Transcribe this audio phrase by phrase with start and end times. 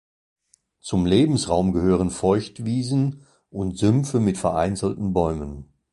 [0.79, 5.67] Zum Lebensraum gehören Feuchtwiesen und Sümpfe mit vereinzelten Bäumen.